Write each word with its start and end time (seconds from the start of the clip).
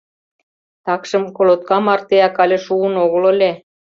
Такшым 0.85 1.23
колотка 1.35 1.77
мартеак 1.85 2.35
але 2.43 2.57
шуын 2.65 2.93
огыл 3.05 3.23
ыле. 3.33 3.51